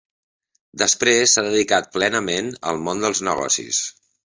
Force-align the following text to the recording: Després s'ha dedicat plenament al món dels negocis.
Després 0.81 1.35
s'ha 1.35 1.43
dedicat 1.49 1.91
plenament 1.99 2.51
al 2.73 2.83
món 2.89 3.07
dels 3.07 3.25
negocis. 3.31 3.87